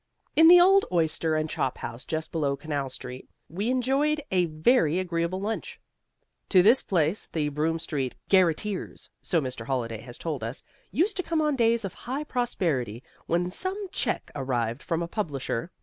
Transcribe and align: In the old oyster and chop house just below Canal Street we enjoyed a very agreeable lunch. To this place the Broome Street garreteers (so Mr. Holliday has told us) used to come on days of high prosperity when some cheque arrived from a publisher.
In 0.35 0.47
the 0.47 0.59
old 0.59 0.83
oyster 0.91 1.35
and 1.35 1.47
chop 1.47 1.77
house 1.77 2.05
just 2.05 2.31
below 2.31 2.55
Canal 2.55 2.89
Street 2.89 3.29
we 3.47 3.69
enjoyed 3.69 4.19
a 4.31 4.45
very 4.45 4.97
agreeable 4.97 5.39
lunch. 5.39 5.79
To 6.49 6.63
this 6.63 6.81
place 6.81 7.27
the 7.27 7.49
Broome 7.49 7.77
Street 7.77 8.15
garreteers 8.27 9.09
(so 9.21 9.39
Mr. 9.39 9.63
Holliday 9.67 9.99
has 10.01 10.17
told 10.17 10.43
us) 10.43 10.63
used 10.89 11.17
to 11.17 11.21
come 11.23 11.39
on 11.39 11.55
days 11.55 11.85
of 11.85 11.93
high 11.93 12.23
prosperity 12.23 13.03
when 13.27 13.51
some 13.51 13.77
cheque 13.91 14.31
arrived 14.33 14.81
from 14.81 15.03
a 15.03 15.07
publisher. 15.07 15.69